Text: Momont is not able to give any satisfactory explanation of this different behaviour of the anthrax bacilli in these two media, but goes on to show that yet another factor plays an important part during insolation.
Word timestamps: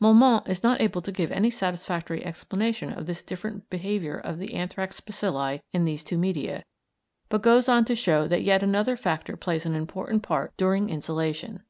Momont 0.00 0.48
is 0.48 0.62
not 0.62 0.80
able 0.80 1.02
to 1.02 1.10
give 1.10 1.32
any 1.32 1.50
satisfactory 1.50 2.24
explanation 2.24 2.92
of 2.92 3.06
this 3.06 3.20
different 3.20 3.68
behaviour 3.68 4.16
of 4.16 4.38
the 4.38 4.54
anthrax 4.54 5.00
bacilli 5.00 5.60
in 5.72 5.84
these 5.84 6.04
two 6.04 6.16
media, 6.16 6.62
but 7.28 7.42
goes 7.42 7.68
on 7.68 7.84
to 7.86 7.96
show 7.96 8.28
that 8.28 8.44
yet 8.44 8.62
another 8.62 8.96
factor 8.96 9.36
plays 9.36 9.66
an 9.66 9.74
important 9.74 10.22
part 10.22 10.56
during 10.56 10.88
insolation. 10.88 11.64